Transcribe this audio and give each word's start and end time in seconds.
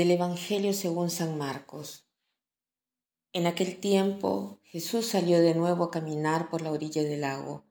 Del 0.00 0.12
Evangelio 0.12 0.72
según 0.72 1.10
San 1.10 1.36
Marcos. 1.36 2.08
En 3.34 3.46
aquel 3.46 3.78
tiempo 3.80 4.58
Jesús 4.62 5.06
salió 5.06 5.42
de 5.42 5.54
nuevo 5.54 5.84
a 5.84 5.90
caminar 5.90 6.48
por 6.48 6.62
la 6.62 6.72
orilla 6.72 7.02
del 7.02 7.20
lago. 7.20 7.66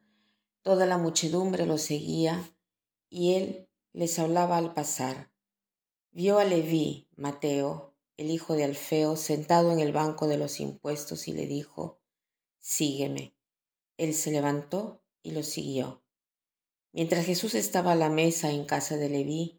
Toda 0.61 0.85
la 0.85 0.99
muchedumbre 0.99 1.65
lo 1.65 1.79
seguía 1.79 2.53
y 3.09 3.33
él 3.33 3.67
les 3.93 4.19
hablaba 4.19 4.57
al 4.57 4.75
pasar. 4.75 5.31
Vio 6.11 6.37
a 6.37 6.45
Leví, 6.45 7.09
Mateo, 7.15 7.95
el 8.15 8.29
hijo 8.29 8.53
de 8.53 8.65
Alfeo, 8.65 9.15
sentado 9.15 9.71
en 9.71 9.79
el 9.79 9.91
banco 9.91 10.27
de 10.27 10.37
los 10.37 10.59
impuestos 10.59 11.27
y 11.27 11.31
le 11.31 11.47
dijo, 11.47 11.99
Sígueme. 12.59 13.33
Él 13.97 14.13
se 14.13 14.29
levantó 14.29 15.03
y 15.23 15.31
lo 15.31 15.41
siguió. 15.41 16.03
Mientras 16.91 17.25
Jesús 17.25 17.55
estaba 17.55 17.93
a 17.93 17.95
la 17.95 18.11
mesa 18.11 18.51
en 18.51 18.65
casa 18.65 18.97
de 18.97 19.09
Leví, 19.09 19.58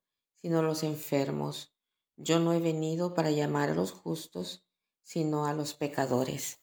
sino 0.41 0.61
los 0.61 0.83
enfermos. 0.83 1.73
Yo 2.17 2.39
no 2.39 2.53
he 2.53 2.59
venido 2.59 3.13
para 3.13 3.31
llamar 3.31 3.69
a 3.69 3.75
los 3.75 3.91
justos, 3.91 4.63
sino 5.03 5.45
a 5.45 5.53
los 5.53 5.73
pecadores. 5.73 6.59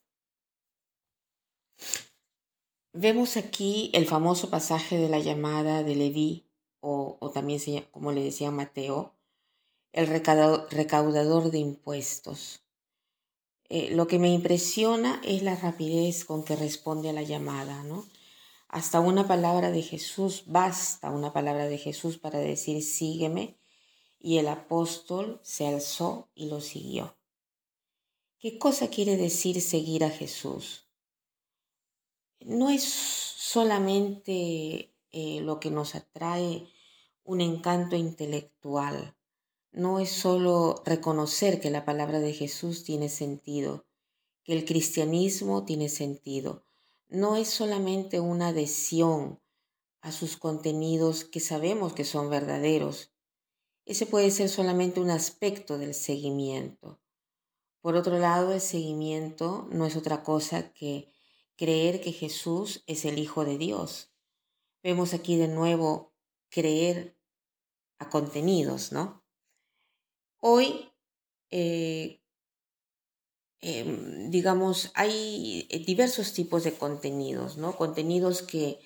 Vemos 2.93 3.37
aquí 3.37 3.91
el 3.95 4.07
famoso 4.07 4.51
pasaje 4.51 4.97
de 4.97 5.09
la 5.09 5.19
llamada 5.19 5.83
de 5.83 5.95
Leví, 5.95 6.47
o, 6.81 7.19
también 7.33 7.61
como 7.91 8.13
le 8.13 8.23
decía 8.23 8.51
Mateo, 8.51 9.15
el 9.93 10.07
recaudador 10.07 11.51
de 11.51 11.59
impuestos. 11.59 12.63
Eh, 13.69 13.91
lo 13.95 14.07
que 14.07 14.19
me 14.19 14.33
impresiona 14.33 15.21
es 15.25 15.43
la 15.43 15.55
rapidez 15.55 16.25
con 16.25 16.43
que 16.43 16.57
responde 16.57 17.11
a 17.11 17.13
la 17.13 17.23
llamada, 17.23 17.85
¿no? 17.85 18.07
Hasta 18.69 19.01
una 19.01 19.29
palabra 19.29 19.71
de 19.71 19.83
Jesús, 19.83 20.45
basta 20.47 21.11
una 21.11 21.33
palabra 21.33 21.69
de 21.69 21.79
Jesús 21.79 22.19
para 22.19 22.39
decir 22.39 22.83
sígueme 22.83 23.58
y 24.19 24.39
el 24.39 24.49
apóstol 24.49 25.41
se 25.43 25.67
alzó 25.67 26.29
y 26.35 26.47
lo 26.47 26.61
siguió. 26.61 27.17
¿Qué 28.39 28.59
cosa 28.59 28.89
quiere 28.89 29.17
decir 29.17 29.61
seguir 29.61 30.05
a 30.05 30.11
Jesús? 30.11 30.87
No 32.41 32.71
es 32.71 32.85
solamente 32.85 34.95
eh, 35.11 35.41
lo 35.41 35.59
que 35.59 35.71
nos 35.71 35.95
atrae 35.95 36.69
un 37.25 37.41
encanto 37.41 37.97
intelectual, 37.97 39.17
no 39.73 40.01
es 40.01 40.11
solo 40.11 40.83
reconocer 40.85 41.61
que 41.61 41.71
la 41.71 41.85
palabra 41.85 42.21
de 42.21 42.33
Jesús 42.33 42.85
tiene 42.85 43.09
sentido, 43.09 43.85
que 44.45 44.55
el 44.55 44.65
cristianismo 44.65 45.65
tiene 45.65 45.89
sentido, 45.89 46.65
no 47.09 47.37
es 47.37 47.49
solamente 47.49 48.21
una 48.21 48.49
adhesión 48.49 49.41
a 50.01 50.13
sus 50.13 50.37
contenidos 50.37 51.25
que 51.25 51.41
sabemos 51.41 51.93
que 51.93 52.05
son 52.05 52.31
verdaderos, 52.31 53.11
ese 53.89 54.05
puede 54.05 54.31
ser 54.31 54.51
solamente 54.51 55.01
un 55.01 55.09
aspecto 55.09 55.79
del 55.79 55.95
seguimiento. 55.95 57.01
Por 57.81 57.97
otro 57.97 58.19
lado, 58.19 58.53
el 58.53 58.61
seguimiento 58.61 59.67
no 59.73 59.87
es 59.87 59.97
otra 59.97 60.23
cosa 60.23 60.75
que 60.75 61.11
creer 61.57 62.03
que 62.03 62.13
Jesús 62.13 62.85
es 62.87 63.07
el 63.07 63.19
Hijo 63.19 63.47
de 63.47 63.57
Dios. 63.57 64.13
Vemos 64.83 65.15
aquí 65.15 65.37
de 65.37 65.49
nuevo 65.49 66.13
creer 66.51 67.19
a 67.99 68.11
contenidos, 68.11 68.93
¿no? 68.93 69.25
Hoy, 70.39 70.93
eh, 71.51 72.21
em, 73.63 74.31
digamos, 74.31 74.93
hay 74.95 75.67
diversos 75.87 76.35
tipos 76.35 76.63
de 76.63 76.75
contenidos, 76.75 77.57
¿no? 77.57 77.75
Contenidos 77.75 78.43
que 78.43 78.81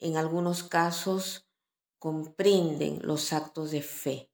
en 0.00 0.16
algunos 0.16 0.62
casos 0.62 1.50
comprenden 1.98 3.00
los 3.02 3.34
actos 3.34 3.72
de 3.72 3.82
fe. 3.82 4.30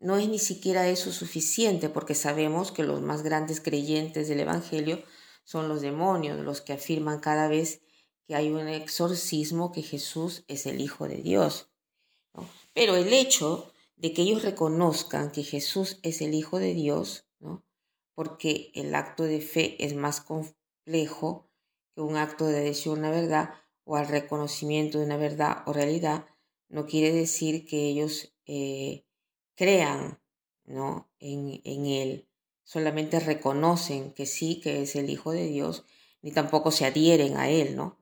No 0.00 0.16
es 0.16 0.28
ni 0.28 0.38
siquiera 0.38 0.88
eso 0.88 1.12
suficiente 1.12 1.88
porque 1.88 2.14
sabemos 2.14 2.70
que 2.70 2.84
los 2.84 3.02
más 3.02 3.22
grandes 3.22 3.60
creyentes 3.60 4.28
del 4.28 4.40
Evangelio 4.40 5.02
son 5.44 5.68
los 5.68 5.80
demonios, 5.80 6.38
los 6.38 6.60
que 6.60 6.72
afirman 6.72 7.20
cada 7.20 7.48
vez 7.48 7.80
que 8.26 8.34
hay 8.36 8.50
un 8.50 8.68
exorcismo 8.68 9.72
que 9.72 9.82
Jesús 9.82 10.44
es 10.46 10.66
el 10.66 10.80
Hijo 10.80 11.08
de 11.08 11.16
Dios. 11.16 11.70
Pero 12.74 12.94
el 12.94 13.12
hecho 13.12 13.72
de 13.96 14.12
que 14.12 14.22
ellos 14.22 14.42
reconozcan 14.42 15.32
que 15.32 15.42
Jesús 15.42 15.98
es 16.02 16.20
el 16.20 16.34
Hijo 16.34 16.58
de 16.58 16.74
Dios, 16.74 17.26
¿no? 17.40 17.64
porque 18.14 18.70
el 18.74 18.94
acto 18.94 19.24
de 19.24 19.40
fe 19.40 19.82
es 19.84 19.94
más 19.94 20.20
complejo 20.20 21.50
que 21.94 22.02
un 22.02 22.16
acto 22.16 22.46
de 22.46 22.58
adhesión 22.58 22.96
a 22.96 23.08
una 23.08 23.10
verdad 23.10 23.54
o 23.84 23.96
al 23.96 24.06
reconocimiento 24.06 24.98
de 24.98 25.06
una 25.06 25.16
verdad 25.16 25.62
o 25.66 25.72
realidad, 25.72 26.26
no 26.68 26.84
quiere 26.84 27.12
decir 27.12 27.64
que 27.64 27.88
ellos 27.88 28.34
eh, 28.44 29.06
crean 29.58 30.20
¿no? 30.64 31.10
en, 31.18 31.60
en 31.64 31.86
Él, 31.86 32.28
solamente 32.62 33.18
reconocen 33.18 34.12
que 34.12 34.24
sí, 34.24 34.60
que 34.60 34.82
es 34.82 34.94
el 34.94 35.10
Hijo 35.10 35.32
de 35.32 35.48
Dios, 35.48 35.84
ni 36.22 36.30
tampoco 36.30 36.70
se 36.70 36.86
adhieren 36.86 37.36
a 37.36 37.50
Él, 37.50 37.74
¿no? 37.74 37.98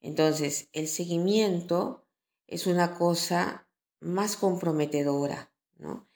Entonces, 0.00 0.68
el 0.72 0.86
seguimiento 0.86 2.04
es 2.46 2.66
una 2.66 2.94
cosa 2.94 3.66
más 4.00 4.36
comprometedora, 4.36 5.50
¿no? 5.78 6.08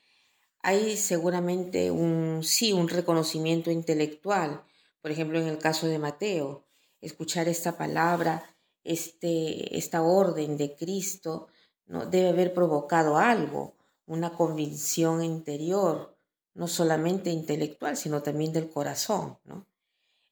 Hay 0.62 0.98
seguramente 0.98 1.90
un, 1.90 2.42
sí, 2.42 2.74
un 2.74 2.88
reconocimiento 2.88 3.70
intelectual, 3.70 4.62
por 5.00 5.10
ejemplo, 5.10 5.40
en 5.40 5.46
el 5.46 5.56
caso 5.56 5.86
de 5.86 5.98
Mateo, 5.98 6.66
escuchar 7.00 7.48
esta 7.48 7.78
palabra, 7.78 8.44
este, 8.84 9.78
esta 9.78 10.02
orden 10.02 10.58
de 10.58 10.76
Cristo, 10.76 11.48
¿no? 11.86 12.04
debe 12.04 12.28
haber 12.28 12.52
provocado 12.52 13.16
algo, 13.16 13.79
una 14.10 14.32
convicción 14.32 15.22
interior, 15.22 16.18
no 16.54 16.66
solamente 16.66 17.30
intelectual, 17.30 17.96
sino 17.96 18.22
también 18.22 18.52
del 18.52 18.68
corazón. 18.68 19.38
¿no? 19.44 19.68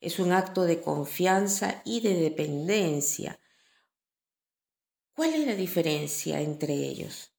Es 0.01 0.19
un 0.19 0.33
acto 0.33 0.65
de 0.65 0.83
confianza 0.83 1.81
y 1.85 2.01
de 2.01 2.15
dependencia. 2.15 3.39
¿Cuál 5.15 5.35
es 5.35 5.47
la 5.47 5.55
diferencia 5.55 6.41
entre 6.41 6.75
ellos? 6.75 7.33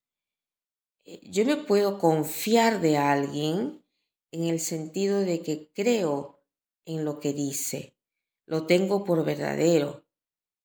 Eh, 1.03 1.19
yo 1.29 1.43
me 1.45 1.57
puedo 1.57 1.99
confiar 1.99 2.79
de 2.79 2.97
alguien 2.97 3.83
en 4.31 4.45
el 4.45 4.61
sentido 4.61 5.19
de 5.19 5.41
que 5.41 5.69
creo 5.73 6.41
en 6.85 7.03
lo 7.03 7.19
que 7.19 7.33
dice, 7.33 7.97
lo 8.45 8.65
tengo 8.65 9.03
por 9.03 9.25
verdadero, 9.25 10.05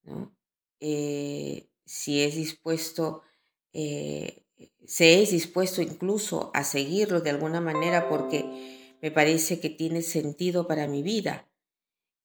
¿no? 0.04 0.36
Eh, 0.78 1.68
si 1.84 2.22
es 2.22 2.36
dispuesto 2.36 3.22
eh, 3.72 4.43
se 4.86 5.22
es 5.22 5.30
dispuesto 5.30 5.82
incluso 5.82 6.50
a 6.54 6.64
seguirlo 6.64 7.20
de 7.20 7.30
alguna 7.30 7.60
manera 7.60 8.08
porque 8.08 8.96
me 9.00 9.10
parece 9.10 9.60
que 9.60 9.70
tiene 9.70 10.02
sentido 10.02 10.66
para 10.66 10.88
mi 10.88 11.02
vida, 11.02 11.48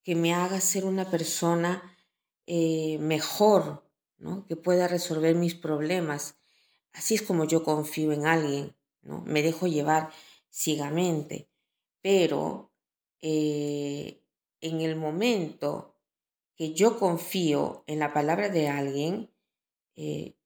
que 0.03 0.15
me 0.15 0.33
haga 0.33 0.61
ser 0.61 0.85
una 0.85 1.09
persona 1.09 1.97
eh, 2.47 2.97
mejor, 2.99 3.83
¿no? 4.17 4.45
que 4.47 4.55
pueda 4.55 4.87
resolver 4.87 5.35
mis 5.35 5.55
problemas. 5.55 6.35
Así 6.93 7.15
es 7.15 7.21
como 7.21 7.45
yo 7.45 7.63
confío 7.63 8.11
en 8.11 8.25
alguien, 8.25 8.75
¿no? 9.01 9.21
me 9.25 9.41
dejo 9.41 9.67
llevar 9.67 10.09
ciegamente, 10.49 11.49
pero 12.01 12.71
eh, 13.21 14.23
en 14.61 14.81
el 14.81 14.95
momento 14.95 15.95
que 16.55 16.73
yo 16.73 16.97
confío 16.97 17.83
en 17.87 17.99
la 17.99 18.13
palabra 18.13 18.49
de 18.49 18.67
alguien, 18.67 19.31
eh, 19.95 20.38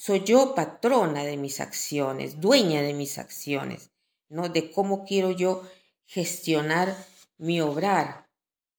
soy 0.00 0.24
yo 0.24 0.54
patrona 0.54 1.24
de 1.24 1.36
mis 1.36 1.60
acciones, 1.60 2.40
dueña 2.40 2.80
de 2.80 2.94
mis 2.94 3.18
acciones, 3.18 3.90
¿no? 4.30 4.48
De 4.48 4.70
cómo 4.72 5.04
quiero 5.04 5.30
yo 5.30 5.62
gestionar 6.06 6.96
mi 7.36 7.60
obrar, 7.60 8.26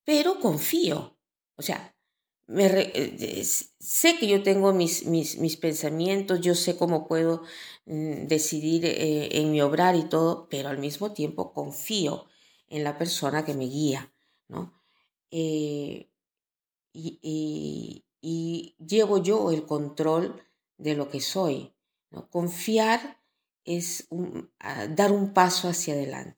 pero 0.04 0.40
confío. 0.40 1.16
O 1.58 1.62
sea, 1.62 1.96
me 2.48 2.66
eh, 2.66 3.44
sé 3.44 4.18
que 4.18 4.28
yo 4.28 4.42
tengo 4.42 4.74
mis, 4.74 5.06
mis, 5.06 5.38
mis, 5.38 5.58
pensamientos, 5.58 6.42
yo 6.42 6.56
sé 6.56 6.76
cómo 6.76 7.08
puedo 7.08 7.44
mm, 7.86 8.26
decidir 8.26 8.86
eh, 8.86 9.30
en 9.38 9.52
mi 9.52 9.62
obrar 9.62 9.96
y 9.96 10.10
todo, 10.10 10.48
pero 10.50 10.70
al 10.70 10.80
mismo 10.80 11.14
tiempo 11.14 11.54
confío 11.54 12.26
en 12.68 12.84
la 12.84 12.98
persona 12.98 13.46
que 13.46 13.54
me 13.54 13.66
guía, 13.66 14.12
¿no? 14.48 14.74
Eh, 15.30 16.10
y, 16.94 18.06
y 18.22 18.76
llevo 18.80 19.20
yo 19.20 19.52
el 19.52 19.68
control 19.68 20.42
de 20.82 20.96
lo 20.96 21.10
que 21.10 21.22
soy. 21.22 21.74
Confiar 22.30 23.22
es 23.64 24.08
dar 24.90 25.12
un 25.12 25.34
paso 25.34 25.70
hacia 25.70 25.94
adelante. 25.94 26.38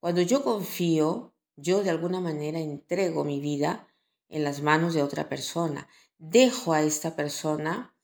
Cuando 0.00 0.22
yo 0.22 0.42
confío, 0.42 1.34
yo 1.56 1.82
de 1.82 1.90
alguna 1.90 2.20
manera 2.20 2.58
entrego 2.58 3.24
mi 3.24 3.40
vida 3.40 3.86
en 4.28 4.44
las 4.44 4.62
manos 4.62 4.94
de 4.94 5.02
otra 5.02 5.28
persona. 5.28 5.88
Dejo 6.18 6.72
a 6.72 6.82
esta 6.82 7.16
persona 7.16 7.94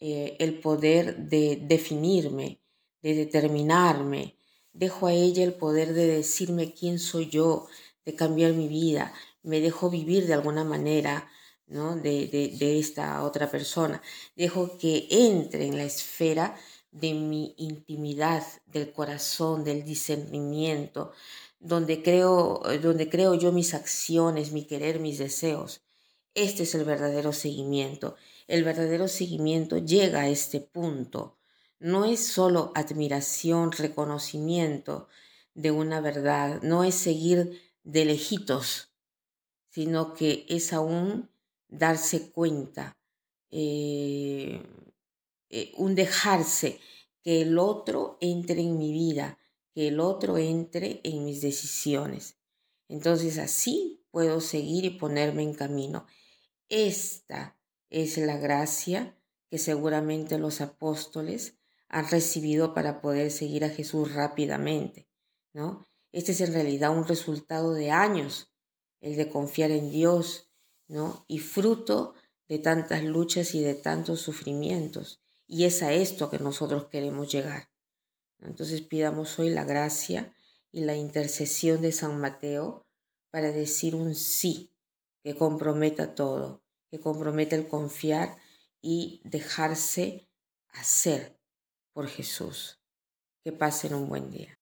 eh, 0.00 0.36
el 0.40 0.60
poder 0.60 1.28
de 1.28 1.56
definirme, 1.56 2.62
de 3.02 3.14
determinarme. 3.14 4.36
Dejo 4.72 5.06
a 5.06 5.12
ella 5.12 5.44
el 5.44 5.54
poder 5.54 5.92
de 5.92 6.06
decirme 6.06 6.72
quién 6.72 6.98
soy 6.98 7.28
yo, 7.28 7.66
de 8.04 8.14
cambiar 8.14 8.52
mi 8.52 8.68
vida. 8.68 9.12
Me 9.42 9.60
dejo 9.60 9.90
vivir 9.90 10.26
de 10.26 10.34
alguna 10.34 10.64
manera 10.64 11.28
¿no? 11.66 11.96
de, 11.96 12.28
de 12.28 12.78
esta 12.78 13.22
otra 13.22 13.50
persona. 13.50 14.02
Dejo 14.36 14.78
que 14.78 15.06
entre 15.10 15.66
en 15.66 15.76
la 15.76 15.84
esfera 15.84 16.56
de 16.90 17.14
mi 17.14 17.54
intimidad, 17.58 18.42
del 18.66 18.92
corazón, 18.92 19.64
del 19.64 19.84
discernimiento, 19.84 21.12
donde 21.60 22.02
creo, 22.02 22.62
donde 22.80 23.08
creo 23.08 23.34
yo 23.34 23.52
mis 23.52 23.74
acciones, 23.74 24.52
mi 24.52 24.64
querer, 24.64 25.00
mis 25.00 25.18
deseos. 25.18 25.82
Este 26.34 26.64
es 26.64 26.74
el 26.74 26.84
verdadero 26.84 27.32
seguimiento. 27.32 28.16
El 28.46 28.62
verdadero 28.62 29.08
seguimiento 29.08 29.78
llega 29.78 30.20
a 30.20 30.28
este 30.28 30.60
punto. 30.60 31.38
No 31.78 32.04
es 32.04 32.26
solo 32.26 32.72
admiración, 32.74 33.72
reconocimiento 33.72 35.08
de 35.54 35.70
una 35.70 36.00
verdad, 36.00 36.60
no 36.62 36.84
es 36.84 36.94
seguir 36.94 37.60
de 37.82 38.04
lejitos, 38.04 38.90
sino 39.70 40.12
que 40.14 40.44
es 40.48 40.72
aún 40.72 41.30
darse 41.68 42.30
cuenta, 42.30 42.98
eh, 43.50 44.62
eh, 45.50 45.72
un 45.76 45.94
dejarse 45.94 46.80
que 47.22 47.42
el 47.42 47.58
otro 47.58 48.18
entre 48.20 48.60
en 48.60 48.78
mi 48.78 48.92
vida, 48.92 49.38
que 49.74 49.88
el 49.88 50.00
otro 50.00 50.38
entre 50.38 51.00
en 51.04 51.24
mis 51.24 51.40
decisiones. 51.40 52.38
Entonces 52.88 53.38
así 53.38 54.04
puedo 54.10 54.40
seguir 54.40 54.84
y 54.84 54.90
ponerme 54.90 55.42
en 55.42 55.54
camino. 55.54 56.06
Esta 56.68 57.58
es 57.90 58.18
la 58.18 58.36
gracia 58.36 59.16
que 59.50 59.58
seguramente 59.58 60.38
los 60.38 60.60
apóstoles 60.60 61.58
han 61.88 62.08
recibido 62.08 62.74
para 62.74 63.00
poder 63.00 63.30
seguir 63.30 63.64
a 63.64 63.70
Jesús 63.70 64.12
rápidamente, 64.14 65.08
¿no? 65.52 65.86
Este 66.12 66.32
es 66.32 66.40
en 66.40 66.52
realidad 66.52 66.96
un 66.96 67.06
resultado 67.06 67.74
de 67.74 67.90
años, 67.90 68.52
el 69.00 69.16
de 69.16 69.28
confiar 69.28 69.70
en 69.70 69.90
Dios, 69.90 70.45
¿no? 70.88 71.24
Y 71.28 71.38
fruto 71.38 72.14
de 72.48 72.58
tantas 72.58 73.02
luchas 73.02 73.54
y 73.54 73.62
de 73.62 73.74
tantos 73.74 74.20
sufrimientos. 74.20 75.20
Y 75.46 75.64
es 75.64 75.82
a 75.82 75.92
esto 75.92 76.30
que 76.30 76.38
nosotros 76.38 76.86
queremos 76.86 77.30
llegar. 77.30 77.70
Entonces 78.40 78.82
pidamos 78.82 79.38
hoy 79.38 79.50
la 79.50 79.64
gracia 79.64 80.34
y 80.72 80.80
la 80.80 80.96
intercesión 80.96 81.80
de 81.80 81.92
San 81.92 82.20
Mateo 82.20 82.86
para 83.30 83.50
decir 83.50 83.94
un 83.94 84.14
sí 84.14 84.72
que 85.22 85.34
comprometa 85.34 86.14
todo, 86.14 86.62
que 86.90 87.00
comprometa 87.00 87.56
el 87.56 87.66
confiar 87.66 88.36
y 88.80 89.20
dejarse 89.24 90.28
hacer 90.68 91.38
por 91.92 92.08
Jesús. 92.08 92.80
Que 93.42 93.52
pasen 93.52 93.94
un 93.94 94.08
buen 94.08 94.30
día. 94.30 94.55